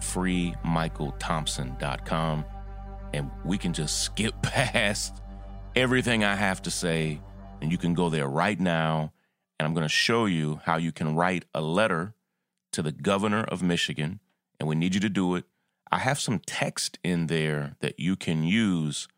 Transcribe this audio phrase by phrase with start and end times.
[0.00, 2.44] Freemichaelthompson.com.
[3.14, 5.22] And we can just skip past
[5.76, 7.20] everything I have to say.
[7.60, 9.12] And you can go there right now.
[9.58, 12.14] And I'm going to show you how you can write a letter
[12.72, 14.20] to the governor of Michigan.
[14.60, 15.44] And we need you to do it
[15.90, 19.08] I have some text in there that you can use,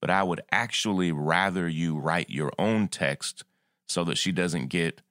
[0.00, 3.44] but I would actually rather you write your own text
[3.88, 5.02] so that she doesn't get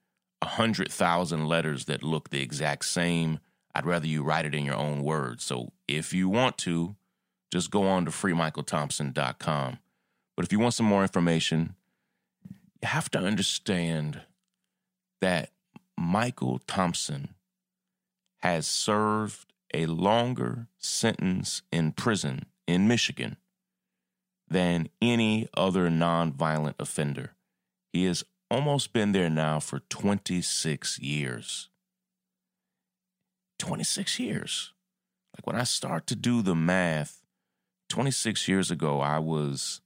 [0.42, 3.40] a hundred thousand letters that look the exact same.
[3.76, 5.44] I'd rather you write it in your own words.
[5.44, 6.96] So if you want to,
[7.52, 9.80] just go on to freemichaelthompson.com.
[10.36, 11.76] But if you want some more information,
[12.82, 14.22] you have to understand
[15.22, 15.52] that
[15.98, 17.36] Michael Thompson
[18.42, 23.38] has served a longer sentence in prison in Michigan
[24.48, 27.36] than any other nonviolent offender.
[27.94, 31.70] He has almost been there now for 26 years.
[33.60, 34.74] 26 years.
[35.36, 37.24] Like when I start to do the math,
[37.90, 39.82] 26 years ago I was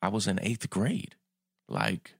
[0.00, 1.16] I was in 8th grade.
[1.68, 2.14] Like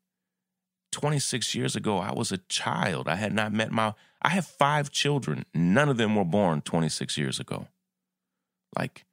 [0.92, 3.08] 26 years ago I was a child.
[3.08, 5.44] I had not met my I have five children.
[5.54, 7.68] None of them were born 26 years ago.
[8.76, 9.04] Like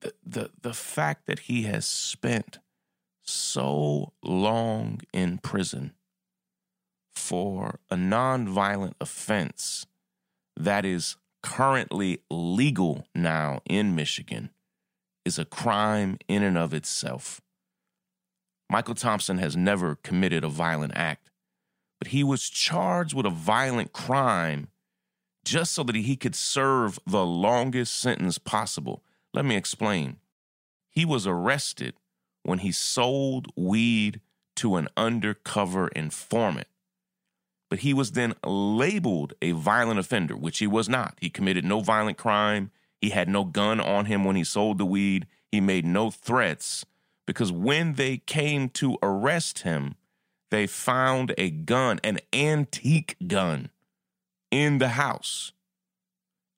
[0.00, 2.58] the the the fact that he has spent
[3.22, 5.94] so long in prison
[7.14, 9.86] for a nonviolent offense
[10.56, 14.50] that is currently legal now in Michigan
[15.24, 17.40] is a crime in and of itself.
[18.70, 21.30] Michael Thompson has never committed a violent act
[22.04, 24.68] but he was charged with a violent crime
[25.42, 29.02] just so that he could serve the longest sentence possible.
[29.32, 30.18] Let me explain.
[30.90, 31.94] He was arrested
[32.42, 34.20] when he sold weed
[34.56, 36.68] to an undercover informant.
[37.70, 41.16] But he was then labeled a violent offender, which he was not.
[41.22, 42.70] He committed no violent crime.
[43.00, 45.26] He had no gun on him when he sold the weed.
[45.50, 46.84] He made no threats
[47.26, 49.96] because when they came to arrest him,
[50.50, 53.70] they found a gun, an antique gun,
[54.50, 55.52] in the house,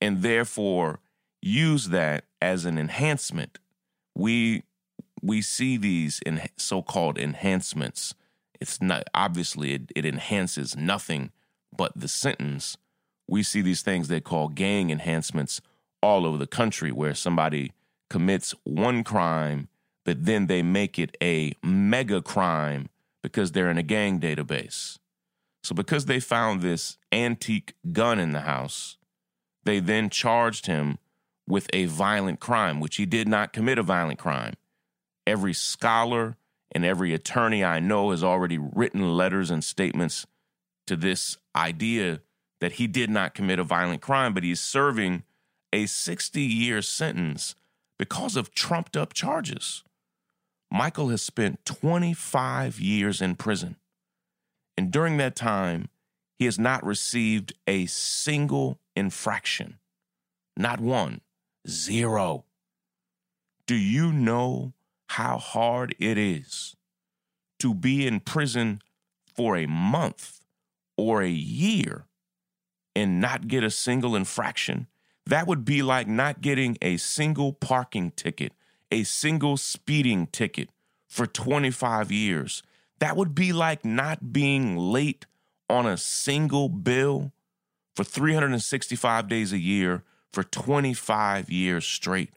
[0.00, 1.00] and therefore
[1.40, 3.58] use that as an enhancement.
[4.14, 4.64] We
[5.22, 8.14] we see these in so-called enhancements.
[8.60, 11.32] It's not obviously it, it enhances nothing
[11.74, 12.76] but the sentence.
[13.26, 15.60] We see these things they call gang enhancements
[16.02, 17.72] all over the country, where somebody
[18.10, 19.68] commits one crime,
[20.06, 22.88] but then they make it a mega crime
[23.24, 24.98] because they're in a gang database.
[25.64, 28.98] So, because they found this antique gun in the house,
[29.64, 30.98] they then charged him
[31.48, 34.54] with a violent crime, which he did not commit a violent crime.
[35.26, 36.36] Every scholar
[36.70, 40.24] and every attorney I know has already written letters and statements
[40.86, 42.20] to this idea
[42.60, 45.24] that he did not commit a violent crime, but he's serving
[45.72, 47.56] a 60 year sentence
[47.98, 49.82] because of trumped up charges.
[50.70, 53.76] Michael has spent 25 years in prison.
[54.76, 55.88] And during that time,
[56.38, 59.78] he has not received a single infraction.
[60.56, 61.20] Not one.
[61.68, 62.44] Zero.
[63.66, 64.74] Do you know
[65.08, 66.76] how hard it is
[67.58, 68.82] to be in prison
[69.34, 70.40] for a month
[70.96, 72.06] or a year
[72.94, 74.86] and not get a single infraction?
[75.26, 78.52] That would be like not getting a single parking ticket,
[78.90, 80.70] a single speeding ticket
[81.08, 82.62] for 25 years.
[82.98, 85.26] That would be like not being late
[85.68, 87.32] on a single bill
[87.94, 92.30] for 365 days a year for 25 years straight.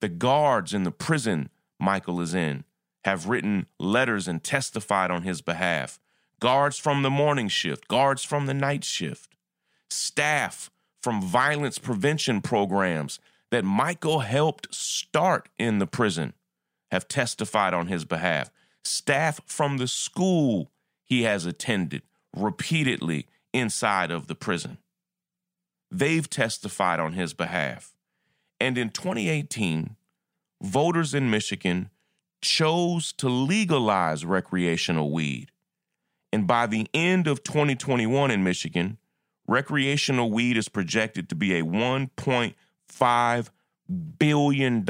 [0.00, 1.50] The guards in the prison
[1.80, 2.64] Michael is in
[3.04, 5.98] have written letters and testified on his behalf.
[6.40, 9.34] Guards from the morning shift, guards from the night shift,
[9.88, 10.70] staff
[11.02, 13.18] from violence prevention programs
[13.50, 16.34] that Michael helped start in the prison
[16.90, 18.50] have testified on his behalf.
[18.84, 20.70] Staff from the school
[21.04, 22.02] he has attended
[22.36, 24.78] repeatedly inside of the prison.
[25.90, 27.94] They've testified on his behalf.
[28.60, 29.96] And in 2018,
[30.60, 31.90] voters in Michigan
[32.42, 35.50] chose to legalize recreational weed.
[36.32, 38.98] And by the end of 2021 in Michigan,
[39.46, 41.64] recreational weed is projected to be a
[42.88, 43.50] $1.5
[44.18, 44.84] billion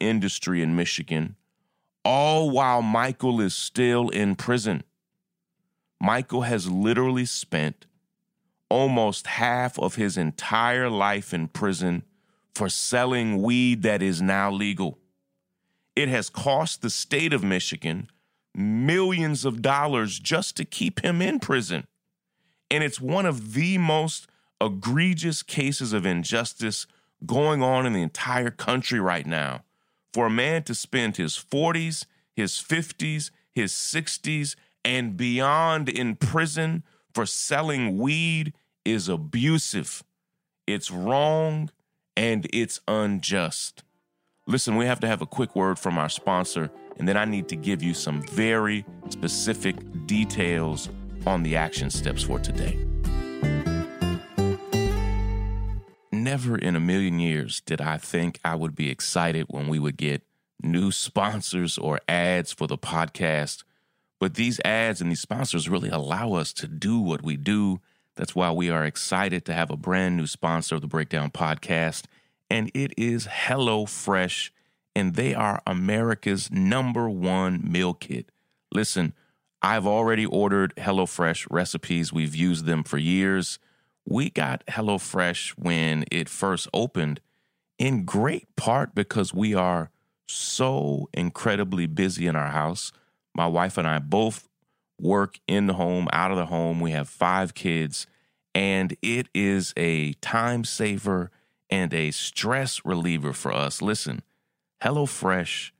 [0.00, 1.36] industry in Michigan,
[2.04, 4.82] all while Michael is still in prison.
[6.00, 7.86] Michael has literally spent
[8.68, 12.02] almost half of his entire life in prison
[12.54, 14.98] for selling weed that is now legal.
[15.94, 18.08] It has cost the state of Michigan
[18.54, 21.86] millions of dollars just to keep him in prison.
[22.70, 24.26] And it's one of the most
[24.60, 26.86] egregious cases of injustice
[27.26, 29.64] going on in the entire country right now.
[30.12, 36.82] For a man to spend his 40s, his 50s, his 60s, and beyond in prison
[37.14, 40.02] for selling weed is abusive.
[40.66, 41.70] It's wrong
[42.16, 43.82] and it's unjust.
[44.46, 47.48] Listen, we have to have a quick word from our sponsor, and then I need
[47.48, 49.76] to give you some very specific
[50.06, 50.88] details
[51.26, 52.89] on the action steps for today.
[56.30, 59.96] Never in a million years did I think I would be excited when we would
[59.96, 60.22] get
[60.62, 63.64] new sponsors or ads for the podcast.
[64.20, 67.80] But these ads and these sponsors really allow us to do what we do.
[68.14, 72.04] That's why we are excited to have a brand new sponsor of the Breakdown Podcast,
[72.48, 74.50] and it is HelloFresh,
[74.94, 78.30] and they are America's number one meal kit.
[78.70, 79.14] Listen,
[79.62, 82.12] I've already ordered HelloFresh recipes.
[82.12, 83.58] We've used them for years.
[84.06, 87.20] We got HelloFresh when it first opened,
[87.78, 89.90] in great part because we are
[90.28, 92.92] so incredibly busy in our house.
[93.34, 94.48] My wife and I both
[94.98, 96.80] work in the home, out of the home.
[96.80, 98.06] We have five kids,
[98.54, 101.30] and it is a time saver
[101.70, 103.80] and a stress reliever for us.
[103.80, 104.22] Listen,
[104.82, 105.70] HelloFresh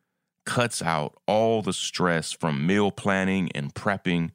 [0.47, 4.31] cuts out all the stress from meal planning and prepping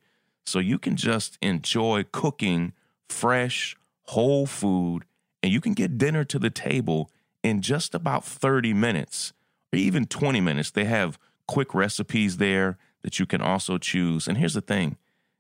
[0.46, 2.74] so you can just enjoy cooking
[3.10, 5.04] fresh, whole food,
[5.42, 7.12] and you can get dinner to the table
[7.44, 9.34] in just about 30 minutes
[9.72, 10.72] or even 20 minutes.
[10.72, 14.28] They have quick recipes there that you can also choose.
[14.28, 14.98] And here's the thing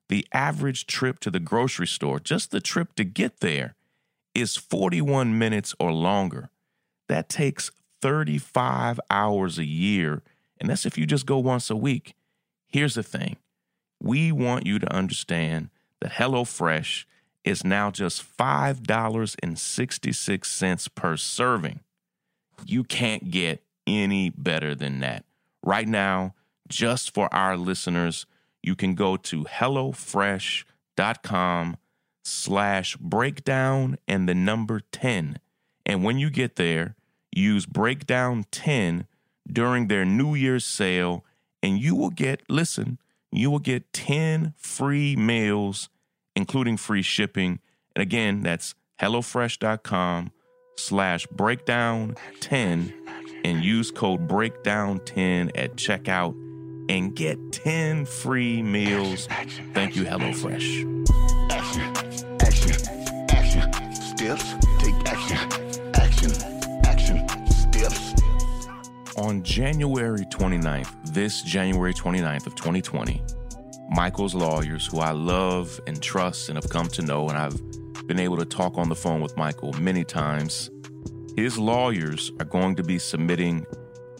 [0.07, 3.75] the average trip to the grocery store, just the trip to get there,
[4.36, 6.50] is 41 minutes or longer.
[7.07, 10.22] That takes 35 hours a year
[10.60, 12.15] and that's if you just go once a week.
[12.67, 13.38] Here's the thing
[14.01, 15.69] we want you to understand
[16.01, 17.05] that HelloFresh
[17.45, 21.79] is now just $5.66 per serving.
[22.65, 25.23] You can't get any better than that.
[25.63, 26.33] Right now,
[26.67, 28.25] just for our listeners,
[28.63, 31.77] you can go to HelloFresh.com
[32.23, 35.37] slash breakdown and the number 10.
[35.85, 36.95] And when you get there,
[37.31, 39.05] use breakdown 10
[39.51, 41.23] during their New Year's sale,
[41.61, 42.97] and you will get, listen,
[43.31, 45.89] you will get 10 free meals,
[46.36, 47.60] including free shipping.
[47.96, 50.32] And again, that's HelloFresh.com
[50.77, 52.94] slash breakdown 10
[53.44, 56.34] and use code breakdown 10 at checkout
[56.89, 59.27] and get 10 free meals.
[59.74, 61.06] Thank you, HelloFresh.
[61.51, 61.82] Action,
[62.42, 65.38] action, action, steps, take action,
[65.96, 66.32] action,
[66.86, 68.13] action, steps.
[69.18, 73.22] On January 29th, this January 29th of 2020,
[73.89, 77.62] Michael's lawyers, who I love and trust and have come to know, and I've
[78.08, 80.70] been able to talk on the phone with Michael many times,
[81.36, 83.65] his lawyers are going to be submitting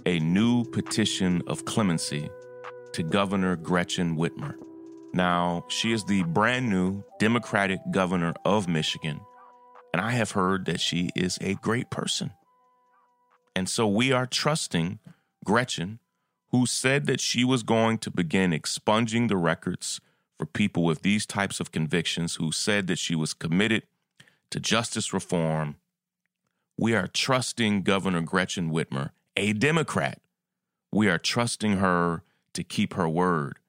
[0.06, 2.30] a new petition of clemency
[2.94, 4.56] to Governor Gretchen Whitmer.
[5.14, 9.22] Now, she is the brand new Democratic governor of Michigan,
[9.94, 12.32] and I have heard that she is a great person.
[13.56, 15.00] And so we are trusting
[15.46, 16.00] Gretchen,
[16.50, 20.00] who said that she was going to begin expunging the records
[20.38, 23.84] for people with these types of convictions, who said that she was committed
[24.50, 25.75] to justice reform.
[26.78, 30.22] We are trusting Governor Gretchen Whitmer, a Democrat.
[30.92, 32.24] We are trusting her
[32.54, 33.60] to keep her word.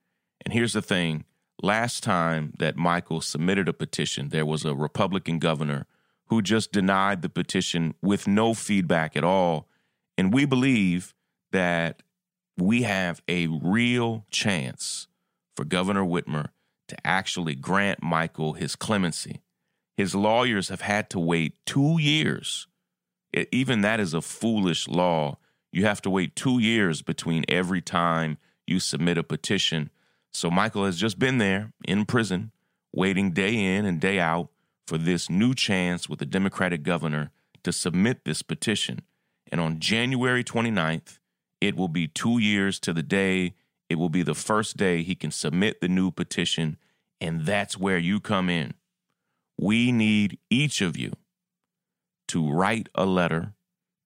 [0.44, 1.24] And here's the thing
[1.62, 5.86] last time that Michael submitted a petition, there was a Republican governor
[6.26, 9.68] who just denied the petition with no feedback at all.
[10.18, 11.14] And we believe
[11.52, 12.02] that
[12.56, 15.08] we have a real chance
[15.54, 16.48] for Governor Whitmer
[16.88, 19.42] to actually grant Michael his clemency.
[19.96, 22.66] His lawyers have had to wait two years.
[23.32, 25.38] It, even that is a foolish law.
[25.72, 29.90] You have to wait two years between every time you submit a petition.
[30.32, 32.52] So Michael has just been there in prison,
[32.92, 34.48] waiting day in and day out
[34.86, 37.30] for this new chance with the Democratic governor
[37.64, 39.00] to submit this petition.
[39.50, 41.18] And on January 29th,
[41.60, 43.54] it will be two years to the day.
[43.88, 46.76] It will be the first day he can submit the new petition.
[47.20, 48.74] And that's where you come in.
[49.58, 51.12] We need each of you
[52.28, 53.54] to write a letter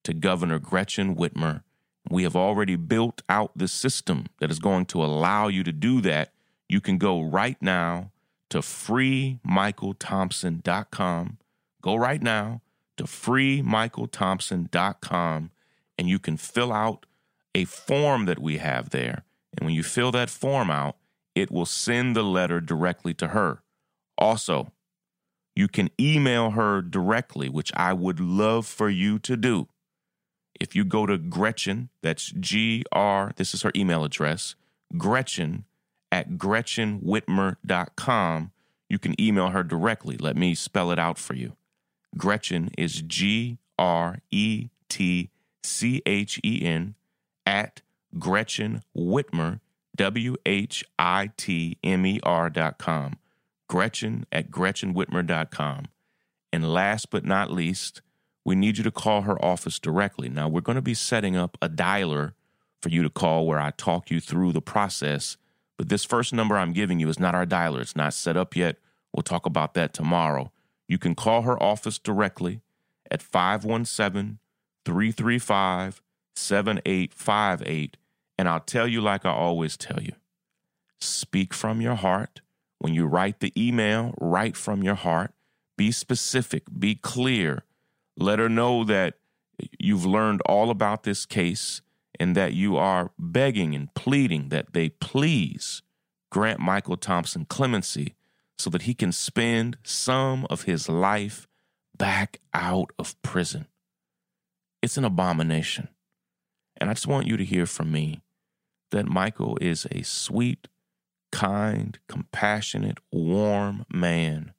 [0.04, 1.62] to Governor Gretchen Whitmer.
[2.08, 6.00] We have already built out the system that is going to allow you to do
[6.02, 6.32] that.
[6.68, 8.12] You can go right now
[8.50, 11.38] to freemichaelthompson.com.
[11.82, 12.60] Go right now
[12.96, 15.50] to freemichaelthompson.com
[15.98, 17.06] and you can fill out
[17.54, 19.24] a form that we have there.
[19.56, 20.96] And when you fill that form out,
[21.34, 23.62] it will send the letter directly to her.
[24.18, 24.72] Also,
[25.56, 29.68] you can email her directly, which I would love for you to do.
[30.60, 34.54] If you go to Gretchen, that's G R, this is her email address,
[34.96, 35.64] Gretchen
[36.12, 38.52] at GretchenWhitmer.com,
[38.88, 40.16] you can email her directly.
[40.16, 41.56] Let me spell it out for you.
[42.16, 45.30] Gretchen is G R E T
[45.62, 46.96] C H E N
[47.50, 47.82] at
[48.16, 49.58] Gretchen Whitmer,
[49.96, 53.18] W H I T M E R dot com.
[53.68, 55.86] Gretchen at GretchenWhitmer.com.
[56.52, 58.02] And last but not least,
[58.44, 60.28] we need you to call her office directly.
[60.28, 62.32] Now, we're going to be setting up a dialer
[62.80, 65.36] for you to call where I talk you through the process.
[65.76, 68.56] But this first number I'm giving you is not our dialer, it's not set up
[68.56, 68.76] yet.
[69.12, 70.52] We'll talk about that tomorrow.
[70.88, 72.60] You can call her office directly
[73.10, 74.38] at 517
[74.84, 76.00] 335
[76.40, 77.96] 7858.
[78.38, 80.12] And I'll tell you like I always tell you
[81.00, 82.40] speak from your heart.
[82.78, 85.32] When you write the email, write from your heart.
[85.76, 87.64] Be specific, be clear.
[88.16, 89.14] Let her know that
[89.78, 91.80] you've learned all about this case
[92.18, 95.82] and that you are begging and pleading that they please
[96.30, 98.14] grant Michael Thompson clemency
[98.58, 101.46] so that he can spend some of his life
[101.96, 103.66] back out of prison.
[104.82, 105.88] It's an abomination.
[106.80, 108.22] And I just want you to hear from me
[108.90, 110.68] that Michael is a sweet,
[111.30, 114.54] kind, compassionate, warm man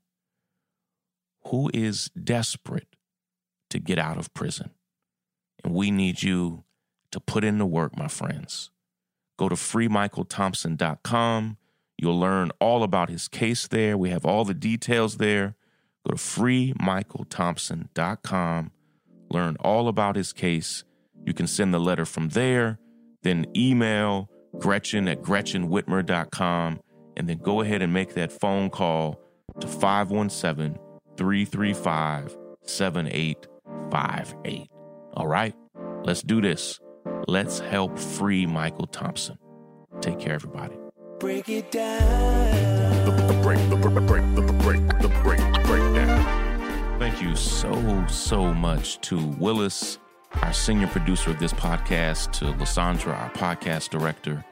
[1.47, 2.95] who is desperate
[3.69, 4.71] to get out of prison.
[5.63, 6.63] And we need you
[7.11, 8.69] to put in the work, my friends.
[9.37, 11.57] Go to freemichaelthompson.com.
[11.97, 13.97] You'll learn all about his case there.
[13.97, 15.55] We have all the details there.
[16.07, 18.71] Go to freemichaelthompson.com.
[19.29, 20.83] Learn all about his case.
[21.25, 22.79] You can send the letter from there,
[23.23, 26.79] then email Gretchen at GretchenWhitmer.com,
[27.17, 29.19] and then go ahead and make that phone call
[29.59, 30.77] to 517
[31.17, 34.67] 335 7858.
[35.13, 35.53] All right,
[36.03, 36.79] let's do this.
[37.27, 39.37] Let's help free Michael Thompson.
[39.99, 40.75] Take care, everybody.
[41.19, 43.05] Break it down.
[43.05, 44.23] The, the break, break, break,
[44.59, 44.81] break,
[45.23, 46.99] break, breakdown.
[46.99, 49.99] Thank you so, so much to Willis,
[50.41, 54.43] our senior producer of this podcast, to Lysandra, our podcast director,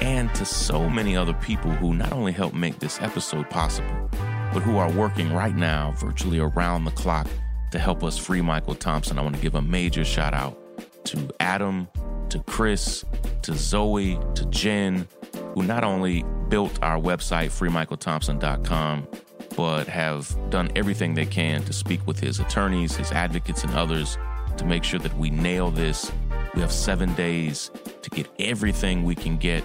[0.00, 4.10] and to so many other people who not only help make this episode possible,
[4.52, 7.26] but who are working right now virtually around the clock
[7.70, 9.18] to help us free Michael Thompson.
[9.18, 10.58] I want to give a major shout out
[11.06, 11.88] to Adam,
[12.28, 13.04] to Chris,
[13.42, 15.08] to Zoe, to Jen,
[15.54, 19.08] who not only built our website, freemichaelthompson.com,
[19.56, 24.18] but have done everything they can to speak with his attorneys, his advocates, and others
[24.56, 26.10] to make sure that we nail this.
[26.54, 27.70] We have seven days
[28.02, 29.64] to get everything we can get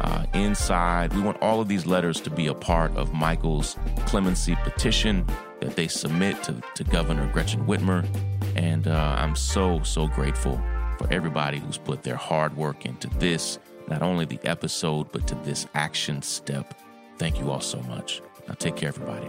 [0.00, 1.12] uh, inside.
[1.12, 3.76] We want all of these letters to be a part of Michael's
[4.06, 5.26] clemency petition
[5.60, 8.06] that they submit to, to Governor Gretchen Whitmer.
[8.54, 10.60] And uh, I'm so, so grateful
[10.98, 15.34] for everybody who's put their hard work into this, not only the episode, but to
[15.36, 16.78] this action step.
[17.18, 18.22] Thank you all so much.
[18.46, 19.28] Now take care, everybody.